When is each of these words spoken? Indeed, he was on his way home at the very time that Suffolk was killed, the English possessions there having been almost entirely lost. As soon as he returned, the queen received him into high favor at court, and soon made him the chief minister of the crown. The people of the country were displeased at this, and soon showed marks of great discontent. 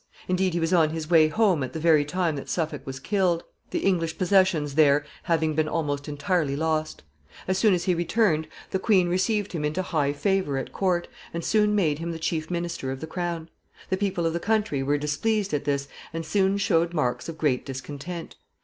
Indeed, 0.27 0.53
he 0.55 0.59
was 0.59 0.73
on 0.73 0.89
his 0.89 1.11
way 1.11 1.27
home 1.27 1.61
at 1.61 1.73
the 1.73 1.79
very 1.79 2.03
time 2.03 2.35
that 2.37 2.49
Suffolk 2.49 2.87
was 2.87 2.99
killed, 2.99 3.43
the 3.69 3.81
English 3.85 4.17
possessions 4.17 4.73
there 4.73 5.05
having 5.21 5.53
been 5.53 5.67
almost 5.69 6.07
entirely 6.09 6.55
lost. 6.55 7.03
As 7.47 7.59
soon 7.59 7.75
as 7.75 7.83
he 7.83 7.93
returned, 7.93 8.47
the 8.71 8.79
queen 8.79 9.09
received 9.09 9.51
him 9.53 9.63
into 9.63 9.83
high 9.83 10.11
favor 10.11 10.57
at 10.57 10.73
court, 10.73 11.07
and 11.35 11.45
soon 11.45 11.75
made 11.75 11.99
him 11.99 12.13
the 12.13 12.17
chief 12.17 12.49
minister 12.49 12.89
of 12.89 12.99
the 12.99 13.05
crown. 13.05 13.47
The 13.91 13.97
people 13.97 14.25
of 14.25 14.33
the 14.33 14.39
country 14.39 14.81
were 14.81 14.97
displeased 14.97 15.53
at 15.53 15.65
this, 15.65 15.87
and 16.13 16.25
soon 16.25 16.57
showed 16.57 16.95
marks 16.95 17.29
of 17.29 17.37
great 17.37 17.63
discontent. 17.63 18.37